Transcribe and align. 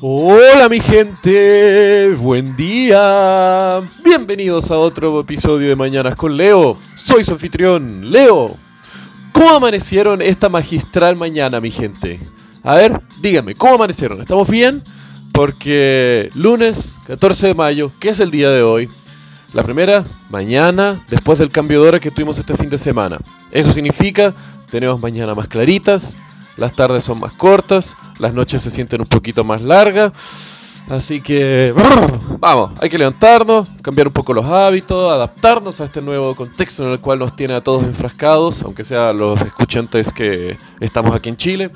Hola 0.00 0.68
mi 0.68 0.78
gente, 0.78 2.14
buen 2.20 2.54
día. 2.54 3.82
Bienvenidos 4.04 4.70
a 4.70 4.78
otro 4.78 5.18
episodio 5.18 5.70
de 5.70 5.74
Mañanas 5.74 6.14
con 6.14 6.36
Leo. 6.36 6.78
Soy 6.94 7.24
su 7.24 7.32
anfitrión, 7.32 8.08
Leo. 8.08 8.56
¿Cómo 9.32 9.50
amanecieron 9.50 10.22
esta 10.22 10.48
magistral 10.48 11.16
mañana, 11.16 11.60
mi 11.60 11.72
gente? 11.72 12.20
A 12.62 12.76
ver, 12.76 13.00
díganme, 13.20 13.56
¿cómo 13.56 13.74
amanecieron? 13.74 14.20
¿Estamos 14.20 14.48
bien? 14.48 14.84
Porque 15.32 16.30
lunes 16.32 16.96
14 17.08 17.48
de 17.48 17.54
mayo, 17.54 17.90
que 17.98 18.10
es 18.10 18.20
el 18.20 18.30
día 18.30 18.50
de 18.50 18.62
hoy, 18.62 18.88
la 19.52 19.64
primera, 19.64 20.04
mañana, 20.30 21.04
después 21.10 21.40
del 21.40 21.50
cambio 21.50 21.82
de 21.82 21.88
hora 21.88 21.98
que 21.98 22.12
tuvimos 22.12 22.38
este 22.38 22.56
fin 22.56 22.70
de 22.70 22.78
semana. 22.78 23.18
Eso 23.50 23.72
significa, 23.72 24.32
tenemos 24.70 25.00
mañana 25.00 25.34
más 25.34 25.48
claritas, 25.48 26.16
las 26.56 26.74
tardes 26.76 27.02
son 27.02 27.18
más 27.18 27.32
cortas, 27.32 27.96
las 28.18 28.32
noches 28.34 28.62
se 28.62 28.70
sienten 28.70 29.00
un 29.00 29.06
poquito 29.06 29.44
más 29.44 29.62
largas. 29.62 30.12
Así 30.88 31.20
que 31.20 31.74
vamos, 32.40 32.70
hay 32.80 32.88
que 32.88 32.96
levantarnos, 32.96 33.68
cambiar 33.82 34.06
un 34.06 34.12
poco 34.14 34.32
los 34.32 34.46
hábitos, 34.46 35.12
adaptarnos 35.12 35.80
a 35.82 35.84
este 35.84 36.00
nuevo 36.00 36.34
contexto 36.34 36.84
en 36.86 36.92
el 36.92 37.00
cual 37.00 37.18
nos 37.18 37.36
tiene 37.36 37.54
a 37.54 37.62
todos 37.62 37.82
enfrascados, 37.82 38.62
aunque 38.62 38.84
sea 38.84 39.12
los 39.12 39.38
escuchantes 39.42 40.10
que 40.12 40.58
estamos 40.80 41.14
aquí 41.14 41.28
en 41.28 41.36
Chile. 41.36 41.70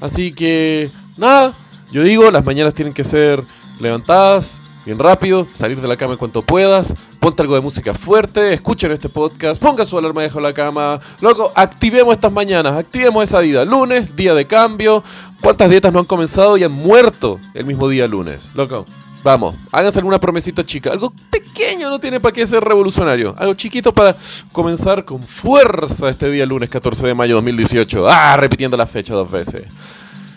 Así 0.00 0.32
que 0.32 0.90
nada, 1.18 1.54
yo 1.92 2.02
digo, 2.02 2.30
las 2.30 2.44
mañanas 2.44 2.72
tienen 2.72 2.94
que 2.94 3.04
ser 3.04 3.44
levantadas, 3.78 4.62
bien 4.86 4.98
rápido, 5.00 5.48
salir 5.52 5.80
de 5.80 5.88
la 5.88 5.96
cama 5.96 6.12
en 6.12 6.18
cuanto 6.18 6.42
puedas, 6.42 6.94
ponte 7.18 7.42
algo 7.42 7.56
de 7.56 7.60
música 7.60 7.92
fuerte, 7.92 8.52
escuchen 8.52 8.92
este 8.92 9.08
podcast, 9.08 9.60
ponga 9.60 9.84
su 9.84 9.98
alarma 9.98 10.22
debajo 10.22 10.38
de 10.38 10.44
la 10.44 10.54
cama, 10.54 11.00
loco, 11.20 11.52
activemos 11.56 12.14
estas 12.14 12.30
mañanas, 12.30 12.76
activemos 12.76 13.24
esa 13.24 13.40
vida. 13.40 13.64
Lunes, 13.64 14.14
día 14.14 14.32
de 14.32 14.46
cambio, 14.46 15.02
¿cuántas 15.42 15.68
dietas 15.68 15.92
no 15.92 15.98
han 15.98 16.04
comenzado 16.04 16.56
y 16.56 16.62
han 16.62 16.70
muerto 16.70 17.40
el 17.52 17.64
mismo 17.64 17.88
día 17.88 18.06
lunes? 18.06 18.52
Loco, 18.54 18.86
vamos, 19.24 19.56
háganse 19.72 19.98
alguna 19.98 20.20
promesita 20.20 20.64
chica, 20.64 20.92
algo 20.92 21.12
pequeño, 21.32 21.90
no 21.90 21.98
tiene 21.98 22.20
para 22.20 22.32
qué 22.32 22.46
ser 22.46 22.62
revolucionario, 22.62 23.34
algo 23.36 23.54
chiquito 23.54 23.92
para 23.92 24.16
comenzar 24.52 25.04
con 25.04 25.24
fuerza 25.24 26.08
este 26.10 26.30
día 26.30 26.46
lunes 26.46 26.70
14 26.70 27.08
de 27.08 27.14
mayo 27.14 27.30
de 27.30 27.34
2018. 27.34 28.08
Ah, 28.08 28.36
repitiendo 28.36 28.76
la 28.76 28.86
fecha 28.86 29.14
dos 29.14 29.28
veces 29.28 29.64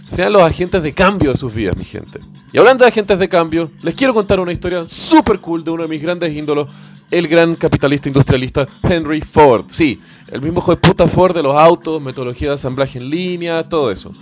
sean 0.09 0.33
los 0.33 0.41
agentes 0.41 0.81
de 0.81 0.93
cambio 0.93 1.31
de 1.31 1.37
sus 1.37 1.53
vidas, 1.53 1.77
mi 1.77 1.85
gente. 1.85 2.19
Y 2.51 2.57
hablando 2.57 2.83
de 2.83 2.89
agentes 2.89 3.19
de 3.19 3.29
cambio, 3.29 3.69
les 3.81 3.93
quiero 3.93 4.13
contar 4.13 4.39
una 4.39 4.51
historia 4.51 4.85
súper 4.85 5.39
cool 5.39 5.63
de 5.63 5.71
uno 5.71 5.83
de 5.83 5.89
mis 5.89 6.01
grandes 6.01 6.33
ídolos, 6.33 6.67
el 7.11 7.27
gran 7.27 7.55
capitalista 7.55 8.09
industrialista 8.09 8.67
Henry 8.81 9.21
Ford. 9.21 9.65
Sí, 9.69 9.99
el 10.27 10.41
mismo 10.41 10.59
hijo 10.59 10.71
de 10.71 10.77
puta 10.77 11.07
Ford 11.07 11.35
de 11.35 11.43
los 11.43 11.55
autos, 11.55 12.01
metodología 12.01 12.49
de 12.49 12.55
asamblaje 12.55 12.97
en 12.97 13.09
línea, 13.09 13.67
todo 13.69 13.91
eso. 13.91 14.13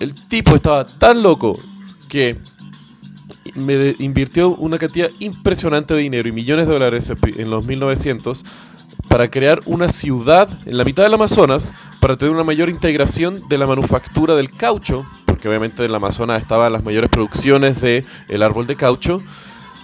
El 0.00 0.28
tipo 0.28 0.54
estaba 0.54 0.86
tan 0.98 1.22
loco 1.22 1.60
que 2.08 2.36
me 3.54 3.94
invirtió 3.98 4.50
una 4.50 4.78
cantidad 4.78 5.10
impresionante 5.20 5.94
de 5.94 6.00
dinero 6.00 6.28
y 6.28 6.32
millones 6.32 6.66
de 6.66 6.72
dólares 6.72 7.12
en 7.36 7.50
los 7.50 7.64
1900 7.64 8.44
para 9.08 9.30
crear 9.30 9.62
una 9.64 9.88
ciudad 9.88 10.58
en 10.66 10.76
la 10.76 10.84
mitad 10.84 11.02
del 11.02 11.14
Amazonas 11.14 11.72
para 12.00 12.16
tener 12.16 12.34
una 12.34 12.44
mayor 12.44 12.68
integración 12.68 13.48
de 13.48 13.58
la 13.58 13.66
manufactura 13.66 14.34
del 14.34 14.50
caucho, 14.50 15.06
porque 15.38 15.48
obviamente 15.48 15.84
en 15.84 15.90
el 15.90 15.94
Amazonas 15.94 16.42
estaban 16.42 16.72
las 16.72 16.82
mayores 16.82 17.08
producciones 17.10 17.80
del 17.80 18.04
el 18.26 18.42
árbol 18.42 18.66
de 18.66 18.74
caucho. 18.74 19.22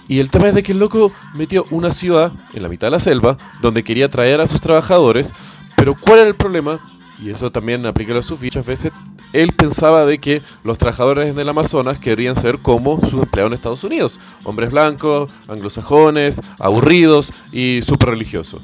Y 0.05 0.19
el 0.19 0.29
tema 0.29 0.49
es 0.49 0.53
de 0.53 0.63
que 0.63 0.73
el 0.73 0.79
loco 0.79 1.13
metió 1.33 1.65
una 1.69 1.91
ciudad 1.91 2.33
en 2.53 2.61
la 2.61 2.67
mitad 2.67 2.87
de 2.87 2.91
la 2.91 2.99
selva 2.99 3.37
donde 3.61 3.81
quería 3.81 4.11
traer 4.11 4.41
a 4.41 4.47
sus 4.47 4.59
trabajadores, 4.59 5.33
pero 5.77 5.95
¿cuál 5.95 6.19
era 6.19 6.27
el 6.27 6.35
problema? 6.35 6.81
Y 7.23 7.29
eso 7.29 7.53
también 7.53 7.85
aplica 7.85 8.17
a 8.17 8.21
sus 8.21 8.41
muchas 8.41 8.65
veces. 8.65 8.91
Él 9.31 9.53
pensaba 9.53 10.05
de 10.05 10.17
que 10.17 10.41
los 10.65 10.77
trabajadores 10.77 11.27
en 11.27 11.39
el 11.39 11.47
Amazonas 11.47 11.99
querían 11.99 12.35
ser 12.35 12.59
como 12.59 12.99
sus 13.09 13.23
empleados 13.23 13.51
en 13.51 13.53
Estados 13.53 13.85
Unidos, 13.85 14.19
hombres 14.43 14.73
blancos, 14.73 15.31
anglosajones, 15.47 16.41
aburridos 16.59 17.31
y 17.53 17.79
súper 17.81 18.09
religiosos. 18.09 18.61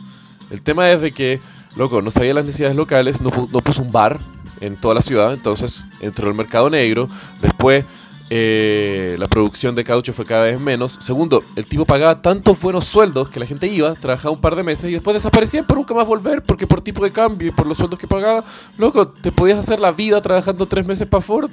El 0.49 0.61
tema 0.61 0.91
es 0.91 0.99
de 0.99 1.13
que, 1.13 1.39
loco, 1.77 2.01
no 2.01 2.11
sabía 2.11 2.33
las 2.33 2.43
necesidades 2.43 2.75
locales, 2.75 3.21
no, 3.21 3.29
puso 3.29 3.81
un 3.81 3.93
bar 3.93 4.19
en 4.59 4.77
toda 4.77 4.95
la 4.95 5.01
ciudad, 5.01 5.33
entonces 5.33 5.85
entró 5.99 6.27
el 6.27 6.35
mercado 6.35 6.69
negro, 6.69 7.09
después 7.41 7.85
eh, 8.33 9.17
la 9.19 9.25
producción 9.25 9.75
de 9.75 9.83
caucho 9.83 10.13
fue 10.13 10.23
cada 10.25 10.45
vez 10.45 10.57
menos. 10.57 10.95
Segundo, 11.01 11.43
el 11.57 11.65
tipo 11.65 11.85
pagaba 11.85 12.21
tantos 12.21 12.57
buenos 12.61 12.85
sueldos 12.85 13.27
que 13.27 13.41
la 13.41 13.45
gente 13.45 13.67
iba, 13.67 13.93
trabajaba 13.95 14.33
un 14.33 14.39
par 14.39 14.55
de 14.55 14.63
meses 14.63 14.89
y 14.89 14.93
después 14.93 15.15
desaparecían 15.15 15.65
por 15.65 15.77
nunca 15.77 15.93
más 15.93 16.07
volver, 16.07 16.41
porque 16.41 16.65
por 16.65 16.79
tipo 16.79 17.03
de 17.03 17.11
cambio 17.11 17.49
y 17.49 17.51
por 17.51 17.67
los 17.67 17.75
sueldos 17.75 17.99
que 17.99 18.07
pagaba, 18.07 18.45
loco, 18.77 19.09
te 19.09 19.33
podías 19.33 19.59
hacer 19.59 19.81
la 19.81 19.91
vida 19.91 20.21
trabajando 20.21 20.65
tres 20.65 20.85
meses 20.85 21.07
para 21.09 21.21
Ford. 21.21 21.51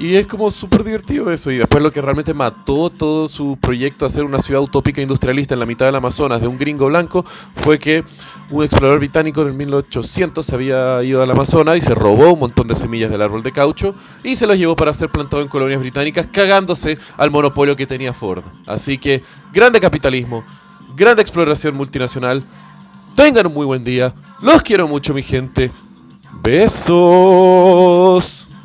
Y 0.00 0.16
es 0.16 0.26
como 0.26 0.50
súper 0.50 0.82
divertido 0.82 1.30
eso. 1.30 1.50
Y 1.50 1.58
después 1.58 1.82
lo 1.82 1.92
que 1.92 2.00
realmente 2.00 2.32
mató 2.32 2.88
todo 2.88 3.28
su 3.28 3.58
proyecto 3.60 4.06
a 4.06 4.08
hacer 4.08 4.24
una 4.24 4.40
ciudad 4.40 4.62
utópica 4.62 5.02
industrialista 5.02 5.54
en 5.54 5.60
la 5.60 5.66
mitad 5.66 5.84
del 5.84 5.94
Amazonas 5.94 6.40
de 6.40 6.48
un 6.48 6.58
gringo 6.58 6.86
blanco 6.86 7.26
fue 7.56 7.78
que 7.78 8.02
un 8.48 8.64
explorador 8.64 8.98
británico 8.98 9.42
en 9.42 9.48
el 9.48 9.54
1800 9.54 10.46
se 10.46 10.54
había 10.54 11.02
ido 11.02 11.22
al 11.22 11.30
Amazonas 11.30 11.76
y 11.76 11.82
se 11.82 11.94
robó 11.94 12.32
un 12.32 12.40
montón 12.40 12.66
de 12.66 12.76
semillas 12.76 13.10
del 13.10 13.20
árbol 13.20 13.42
de 13.42 13.52
caucho 13.52 13.94
y 14.24 14.36
se 14.36 14.46
los 14.46 14.56
llevó 14.56 14.74
para 14.74 14.94
ser 14.94 15.10
plantado 15.10 15.42
en 15.42 15.48
colonias 15.48 15.80
británicas 15.80 16.28
cagándose 16.32 16.96
al 17.18 17.30
monopolio 17.30 17.76
que 17.76 17.86
tenía 17.86 18.14
Ford. 18.14 18.42
Así 18.66 18.96
que 18.96 19.22
grande 19.52 19.80
capitalismo, 19.80 20.44
grande 20.96 21.20
exploración 21.20 21.76
multinacional. 21.76 22.42
Tengan 23.14 23.48
un 23.48 23.54
muy 23.54 23.66
buen 23.66 23.84
día. 23.84 24.14
Los 24.40 24.62
quiero 24.62 24.88
mucho 24.88 25.12
mi 25.12 25.22
gente. 25.22 25.70
Besos. 26.42 28.49